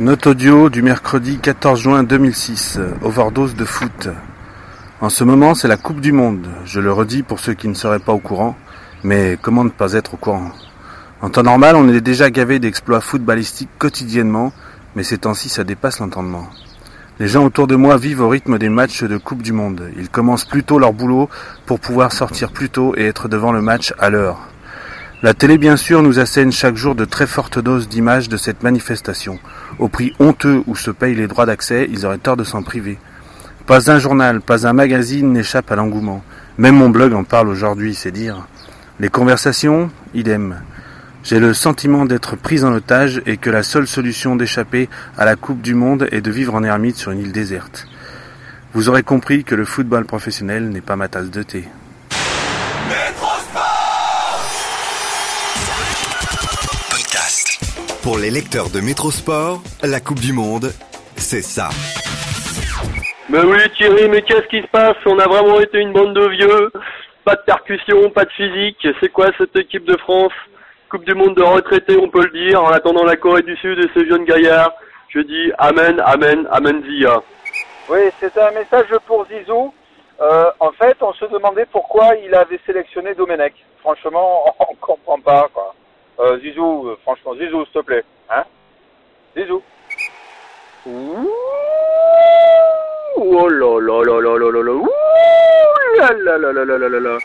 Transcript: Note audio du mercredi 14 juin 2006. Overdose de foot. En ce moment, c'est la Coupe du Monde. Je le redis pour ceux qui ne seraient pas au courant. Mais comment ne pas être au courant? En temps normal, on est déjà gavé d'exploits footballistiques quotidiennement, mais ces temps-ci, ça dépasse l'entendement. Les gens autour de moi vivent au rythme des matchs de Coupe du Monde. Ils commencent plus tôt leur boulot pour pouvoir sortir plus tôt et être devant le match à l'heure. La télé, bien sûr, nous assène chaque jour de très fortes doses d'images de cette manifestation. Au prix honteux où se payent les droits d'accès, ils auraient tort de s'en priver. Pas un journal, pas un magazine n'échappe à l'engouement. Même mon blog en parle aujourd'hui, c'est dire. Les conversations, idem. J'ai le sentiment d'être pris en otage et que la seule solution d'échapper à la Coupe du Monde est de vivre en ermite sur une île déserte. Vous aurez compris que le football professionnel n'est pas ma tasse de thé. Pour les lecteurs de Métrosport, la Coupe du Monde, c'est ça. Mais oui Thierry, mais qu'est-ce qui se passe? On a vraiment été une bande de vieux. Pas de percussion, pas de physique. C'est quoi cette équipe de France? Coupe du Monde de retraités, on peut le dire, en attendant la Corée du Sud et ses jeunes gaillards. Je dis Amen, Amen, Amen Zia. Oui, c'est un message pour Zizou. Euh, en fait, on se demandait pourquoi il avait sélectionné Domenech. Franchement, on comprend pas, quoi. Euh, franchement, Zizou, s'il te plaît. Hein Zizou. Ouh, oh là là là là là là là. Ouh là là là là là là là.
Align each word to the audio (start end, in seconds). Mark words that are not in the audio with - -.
Note 0.00 0.28
audio 0.28 0.70
du 0.70 0.80
mercredi 0.80 1.38
14 1.38 1.80
juin 1.80 2.04
2006. 2.04 2.78
Overdose 3.02 3.56
de 3.56 3.64
foot. 3.64 4.08
En 5.00 5.08
ce 5.08 5.24
moment, 5.24 5.56
c'est 5.56 5.66
la 5.66 5.76
Coupe 5.76 6.00
du 6.00 6.12
Monde. 6.12 6.46
Je 6.64 6.78
le 6.78 6.92
redis 6.92 7.24
pour 7.24 7.40
ceux 7.40 7.54
qui 7.54 7.66
ne 7.66 7.74
seraient 7.74 7.98
pas 7.98 8.12
au 8.12 8.20
courant. 8.20 8.56
Mais 9.02 9.36
comment 9.42 9.64
ne 9.64 9.70
pas 9.70 9.94
être 9.94 10.14
au 10.14 10.16
courant? 10.16 10.52
En 11.20 11.30
temps 11.30 11.42
normal, 11.42 11.74
on 11.74 11.88
est 11.88 12.00
déjà 12.00 12.30
gavé 12.30 12.60
d'exploits 12.60 13.00
footballistiques 13.00 13.76
quotidiennement, 13.76 14.52
mais 14.94 15.02
ces 15.02 15.18
temps-ci, 15.18 15.48
ça 15.48 15.64
dépasse 15.64 15.98
l'entendement. 15.98 16.46
Les 17.18 17.26
gens 17.26 17.44
autour 17.44 17.66
de 17.66 17.74
moi 17.74 17.96
vivent 17.96 18.20
au 18.20 18.28
rythme 18.28 18.56
des 18.56 18.68
matchs 18.68 19.02
de 19.02 19.16
Coupe 19.16 19.42
du 19.42 19.52
Monde. 19.52 19.90
Ils 19.96 20.10
commencent 20.10 20.44
plus 20.44 20.62
tôt 20.62 20.78
leur 20.78 20.92
boulot 20.92 21.28
pour 21.66 21.80
pouvoir 21.80 22.12
sortir 22.12 22.52
plus 22.52 22.70
tôt 22.70 22.94
et 22.96 23.06
être 23.06 23.26
devant 23.26 23.50
le 23.50 23.62
match 23.62 23.92
à 23.98 24.10
l'heure. 24.10 24.47
La 25.20 25.34
télé, 25.34 25.58
bien 25.58 25.76
sûr, 25.76 26.00
nous 26.00 26.20
assène 26.20 26.52
chaque 26.52 26.76
jour 26.76 26.94
de 26.94 27.04
très 27.04 27.26
fortes 27.26 27.58
doses 27.58 27.88
d'images 27.88 28.28
de 28.28 28.36
cette 28.36 28.62
manifestation. 28.62 29.40
Au 29.80 29.88
prix 29.88 30.12
honteux 30.20 30.62
où 30.68 30.76
se 30.76 30.92
payent 30.92 31.16
les 31.16 31.26
droits 31.26 31.44
d'accès, 31.44 31.88
ils 31.90 32.06
auraient 32.06 32.18
tort 32.18 32.36
de 32.36 32.44
s'en 32.44 32.62
priver. 32.62 32.98
Pas 33.66 33.90
un 33.90 33.98
journal, 33.98 34.40
pas 34.40 34.68
un 34.68 34.72
magazine 34.72 35.32
n'échappe 35.32 35.72
à 35.72 35.74
l'engouement. 35.74 36.22
Même 36.56 36.76
mon 36.76 36.88
blog 36.88 37.14
en 37.14 37.24
parle 37.24 37.48
aujourd'hui, 37.48 37.94
c'est 37.94 38.12
dire. 38.12 38.46
Les 39.00 39.08
conversations, 39.08 39.90
idem. 40.14 40.60
J'ai 41.24 41.40
le 41.40 41.52
sentiment 41.52 42.04
d'être 42.04 42.36
pris 42.36 42.62
en 42.62 42.72
otage 42.72 43.20
et 43.26 43.38
que 43.38 43.50
la 43.50 43.64
seule 43.64 43.88
solution 43.88 44.36
d'échapper 44.36 44.88
à 45.16 45.24
la 45.24 45.34
Coupe 45.34 45.62
du 45.62 45.74
Monde 45.74 46.06
est 46.12 46.20
de 46.20 46.30
vivre 46.30 46.54
en 46.54 46.62
ermite 46.62 46.96
sur 46.96 47.10
une 47.10 47.18
île 47.18 47.32
déserte. 47.32 47.88
Vous 48.72 48.88
aurez 48.88 49.02
compris 49.02 49.42
que 49.42 49.56
le 49.56 49.64
football 49.64 50.04
professionnel 50.04 50.68
n'est 50.68 50.80
pas 50.80 50.94
ma 50.94 51.08
tasse 51.08 51.30
de 51.30 51.42
thé. 51.42 51.64
Pour 58.08 58.16
les 58.16 58.30
lecteurs 58.30 58.70
de 58.70 58.80
Métrosport, 58.80 59.60
la 59.82 60.00
Coupe 60.00 60.20
du 60.20 60.32
Monde, 60.32 60.72
c'est 61.16 61.42
ça. 61.42 61.68
Mais 63.28 63.40
oui 63.40 63.58
Thierry, 63.76 64.08
mais 64.08 64.22
qu'est-ce 64.22 64.48
qui 64.48 64.62
se 64.62 64.66
passe? 64.68 64.96
On 65.04 65.18
a 65.18 65.28
vraiment 65.28 65.60
été 65.60 65.78
une 65.78 65.92
bande 65.92 66.14
de 66.14 66.26
vieux. 66.28 66.72
Pas 67.26 67.34
de 67.34 67.42
percussion, 67.42 68.08
pas 68.08 68.24
de 68.24 68.30
physique. 68.30 68.88
C'est 68.98 69.10
quoi 69.10 69.26
cette 69.36 69.54
équipe 69.56 69.84
de 69.84 69.94
France? 69.98 70.32
Coupe 70.88 71.04
du 71.04 71.14
Monde 71.14 71.34
de 71.34 71.42
retraités, 71.42 71.98
on 71.98 72.08
peut 72.08 72.24
le 72.24 72.46
dire, 72.46 72.64
en 72.64 72.70
attendant 72.70 73.04
la 73.04 73.16
Corée 73.16 73.42
du 73.42 73.54
Sud 73.58 73.78
et 73.78 73.90
ses 73.92 74.08
jeunes 74.08 74.24
gaillards. 74.24 74.72
Je 75.10 75.20
dis 75.20 75.52
Amen, 75.58 76.02
Amen, 76.06 76.48
Amen 76.50 76.82
Zia. 76.88 77.20
Oui, 77.90 77.98
c'est 78.20 78.38
un 78.38 78.52
message 78.52 78.86
pour 79.06 79.26
Zizou. 79.26 79.74
Euh, 80.22 80.50
en 80.60 80.72
fait, 80.72 80.96
on 81.02 81.12
se 81.12 81.26
demandait 81.26 81.66
pourquoi 81.70 82.14
il 82.24 82.34
avait 82.34 82.58
sélectionné 82.64 83.14
Domenech. 83.14 83.52
Franchement, 83.80 84.44
on 84.60 84.74
comprend 84.76 85.20
pas, 85.20 85.46
quoi. 85.52 85.57
Euh, 86.60 86.96
franchement, 87.02 87.34
Zizou, 87.34 87.64
s'il 87.64 87.72
te 87.74 87.78
plaît. 87.80 88.04
Hein 88.30 88.44
Zizou. 89.36 89.62
Ouh, 90.86 91.30
oh 93.16 93.48
là 93.48 93.80
là 93.80 94.02
là 94.04 94.20
là 94.20 94.38
là 94.38 94.50
là 94.50 94.62
là. 94.62 94.72
Ouh 94.72 94.88
là 95.98 96.12
là 96.12 96.38
là 96.38 96.52
là 96.52 96.78
là 96.78 96.88
là 96.88 97.00
là. 97.00 97.18